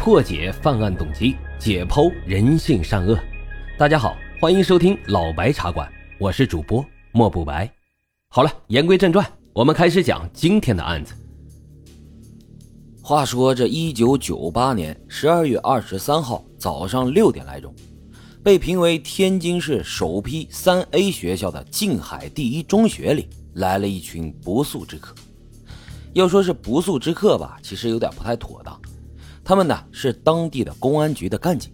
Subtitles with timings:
[0.00, 3.18] 破解犯案动机，解剖人性善恶。
[3.76, 5.86] 大家好，欢迎收听老白茶馆，
[6.18, 7.70] 我是主播莫不白。
[8.28, 11.12] 好了，言归正传，我们开始讲今天的案子。
[13.02, 17.70] 话说这一九九八年十二月二十三号早上六点来钟，
[18.42, 25.14] 被评为天津市首批三 A 学校的静海第一中学里来了一群不速之客。
[26.14, 28.80] 要说是不速之客吧，其实有点不太妥当。
[29.50, 31.72] 他们呢是当地的公安局的干警，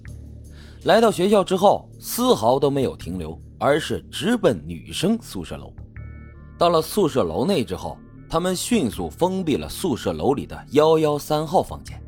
[0.85, 5.71] 来到学校之后丝毫都没有停留，而是直奔女生宿舍楼。
[6.57, 7.99] 到了宿舍楼内之后，
[8.31, 12.03] 他们迅速封闭了宿舍楼里的幺幺三号房间。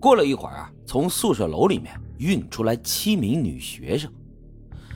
[0.00, 4.10] 过了一会儿啊，从宿舍楼里面运出来七名女学生，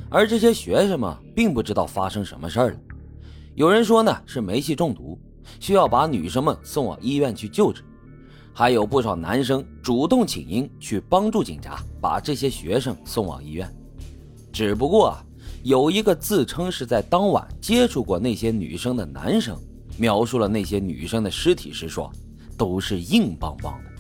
[0.09, 2.77] 而这些学生们并不知道发生什么事儿了。
[3.55, 5.21] 有人说呢是煤气中毒，
[5.61, 7.85] 需要把女生们送往医院去救治。
[8.55, 13.67] 还有不少男生主动请缨去帮助警察把这些学生送往医院，
[14.53, 15.25] 只不过啊，
[15.63, 19.59] 有一个自称是在当晚接触过那些女生的男生，
[19.97, 22.13] 描述了那些女生的尸体时说，
[22.59, 23.91] 都是硬邦邦的。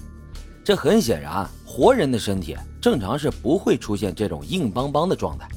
[0.62, 5.48] 这很显然，活人的身体正常是不会出现这种硬邦邦的状态，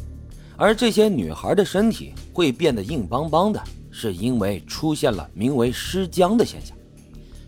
[0.55, 6.75] 而这些女孩的身体会变得硬邦邦的，是因为出现了名为尸僵的现象。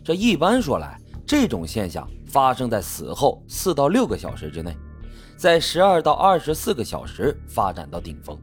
[0.04, 1.00] 这一般说来。
[1.28, 4.74] 这种现象发生在死后四到六个小时之内，
[5.36, 8.40] 在十二到二十四个小时发展到顶峰。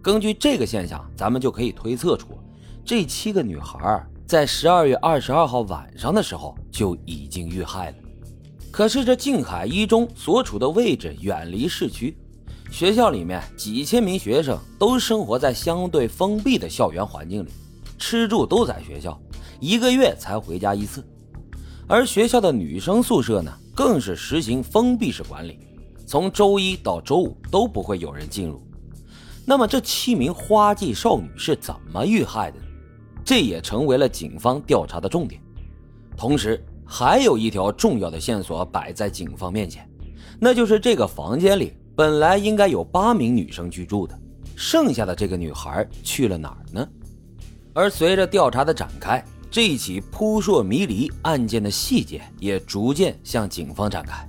[0.00, 2.38] 根据这个现象，咱们就可以推测出，
[2.82, 7.96] 这七个女孩在十二月二十二号晚上的时候就已经遇害了。
[8.70, 12.16] 可是这静海一中所处的位置远离市区，
[12.70, 17.50] 学校里面几千名学生都生活在相对封闭的校园环境里，
[17.98, 19.20] 吃住都在学校，
[19.60, 21.04] 一个月才回家一次。
[21.86, 25.58] 而学校的女生宿舍呢，更是实行封闭式管理，
[26.06, 28.62] 从周一到周五都不会有人进入。
[29.44, 32.58] 那么这七名花季少女是怎么遇害的？
[33.24, 35.40] 这也成为了警方调查的重点。
[36.16, 39.88] 同时，还有一条重要的线索摆在警方面前，
[40.38, 44.18] 那就是这个房间里本来应该有八名女生居住的，
[44.56, 46.88] 剩下的这个女孩去了哪儿呢？
[47.74, 49.24] 而随着调查的展开。
[49.52, 54.26] 这一起扑朔迷离案件的细节也逐渐向警方展开。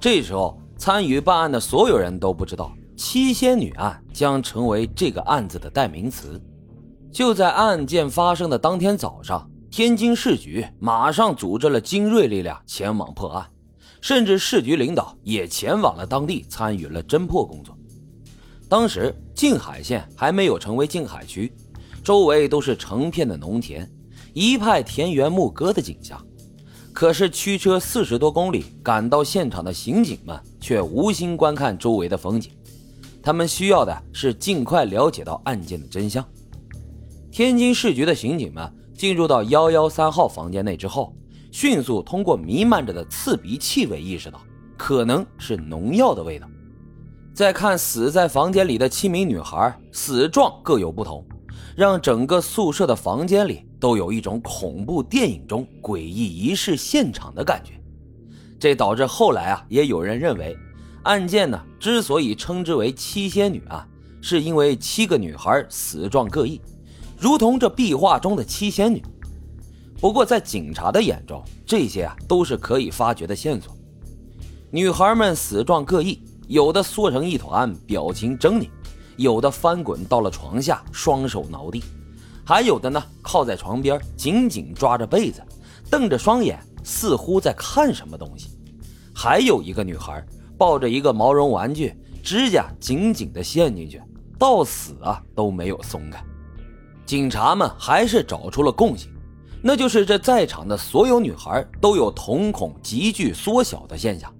[0.00, 6.40] 这时候，参与办案的所有人都不知道七仙女案将成为这个案子的代名词。
[7.12, 13.46] 就在案件发生的当天早上，天津市局马上组织了精锐力量前往破案，
[14.00, 17.76] 甚至市局领导也前往了当地参与了侦破工作。
[18.70, 21.52] 当时，静海县还没有成为静海区，
[22.02, 23.86] 周围都是成片的农田。
[24.32, 26.24] 一派田园牧歌的景象，
[26.92, 32.52] 可是驱车四十多公里赶到现场的刑警们却无心观看周围的风景，
[33.22, 36.24] 他们需要的是尽快了解到案件的真相。
[37.30, 41.14] 天津市局的刑警们进入到幺幺三号房间内之后，
[41.50, 44.40] 迅速通过弥漫着的刺鼻气味意识到
[44.76, 46.46] 可能是农药的味道。
[47.32, 51.24] 再看死在房间里的七名女孩，死状各有不同。
[51.76, 57.72] 让整个宿舍的房间里都有一种恐怖电影中诡异仪式现场的感觉，
[58.58, 60.56] 这导致后来啊，也有人认为，
[61.04, 63.86] 案件呢之所以称之为七仙女啊，
[64.20, 66.60] 是因为七个女孩死状各异，
[67.18, 69.02] 如同这壁画中的七仙女。
[70.00, 73.76] 不过在警察的眼中，这些啊都是可以发掘的线索。
[74.70, 78.68] 女孩们死状各异，有的缩成一团，表情狰狞。
[79.20, 81.82] 有的翻滚到了床下，双手挠地；
[82.42, 85.42] 还有的呢，靠在床边，紧紧抓着被子，
[85.90, 88.48] 瞪着双眼，似乎在看什么东西。
[89.14, 90.24] 还有一个女孩
[90.56, 94.00] 抱着一个毛绒玩具，指甲紧紧地陷进去，
[94.38, 96.24] 到死啊都没有松开。
[97.04, 99.10] 警察们还是找出了共性，
[99.62, 104.34] 那就是这在场的所有女孩都有瞳孔急剧缩小的现象。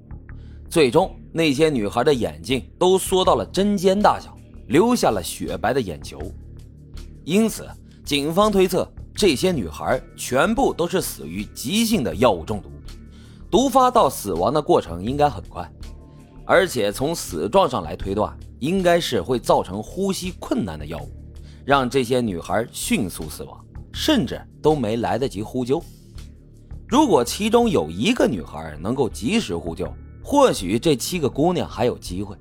[0.70, 4.34] 最终，那些女孩的眼睛都缩到了针尖大小。
[4.70, 6.20] 留下了雪白的眼球，
[7.24, 7.68] 因此
[8.04, 12.70] 警方推测这些女孩全部都是死于急性的药物中毒，
[13.50, 15.68] 毒发到死亡的过程应该很快，
[16.44, 21.10] 而且从死状上来推断，应该是会造成呼吸困难的药物，
[21.64, 25.82] 让这些女孩迅速死亡，甚至都没来得及呼救。
[26.86, 29.92] 如果其中有一个女孩能够及时呼救，
[30.22, 32.36] 或许这七个姑娘还有机会。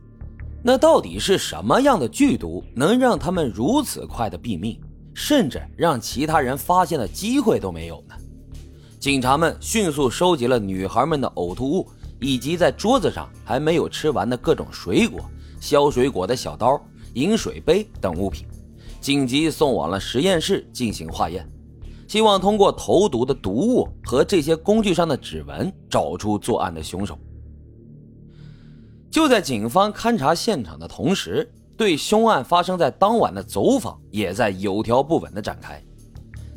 [0.61, 4.79] 那到底是什么样的剧毒能让他们如此快的毙命，
[5.13, 8.15] 甚至让其他人发现的机会都没有呢？
[8.99, 11.87] 警察们迅速收集了女孩们的呕吐物，
[12.19, 15.21] 以及在桌子上还没有吃完的各种水果、
[15.61, 16.77] 削水果的小刀、
[17.13, 18.45] 饮水杯等物品，
[18.99, 21.49] 紧急送往了实验室进行化验，
[22.05, 27.17] 希望通过投毒的毒物和这些工具上的指纹找出作案的凶手。
[29.19, 31.45] 就在警方勘察现场的同时，
[31.75, 35.83] 对凶案发生在当晚的走访也在有条不紊地展开。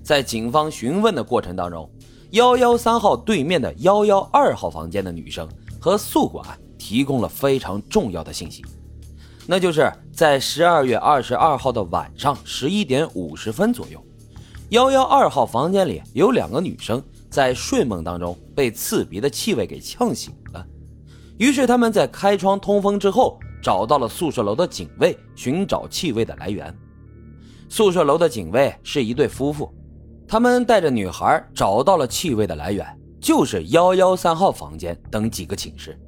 [0.00, 1.91] 在警方询问的过程当中，
[2.31, 5.49] 幺幺三号对面的幺幺二号房间的女生
[5.81, 6.47] 和宿管
[6.79, 8.64] 提供了非常重要的信息，
[9.44, 14.00] 那就是在十二月二十二号的晚上十一点五十分左右，
[14.69, 20.64] 幺幺二号房间里有两个女生在睡梦当中被刺鼻的气味给呛醒了，
[21.42, 26.72] 于是他们在开窗通风之后，找到了宿舍楼的警卫寻找气味的来源。
[27.68, 29.68] 宿舍楼的警卫是一对夫妇。
[30.28, 32.86] 他们带着女孩找到了气味的来源，
[33.20, 35.98] 就是幺幺三号房间等几个寝室。